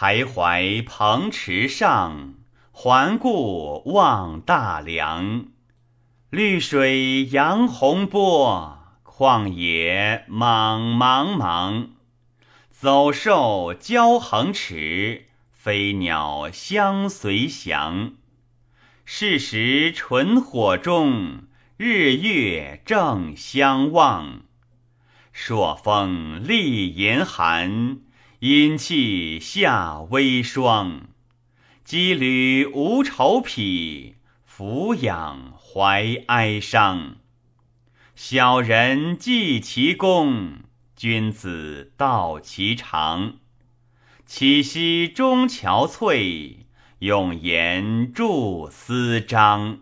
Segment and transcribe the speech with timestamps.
[0.00, 2.34] 徘徊蓬池上，
[2.70, 5.46] 环顾望大梁。
[6.30, 11.88] 绿水扬洪波，旷野莽茫茫。
[12.70, 18.12] 走兽交横驰，飞鸟相随翔。
[19.04, 21.42] 是时纯火中，
[21.76, 24.42] 日月正相望。
[25.32, 27.98] 朔风厉严寒，
[28.40, 31.08] 阴气下微霜。
[31.84, 34.14] 羁旅无愁匹，
[34.44, 37.16] 俯仰怀哀伤。
[38.14, 40.60] 小人济其功，
[40.94, 43.38] 君子道其长。
[44.24, 46.58] 岂惜中憔悴，
[47.00, 49.80] 永言著思章。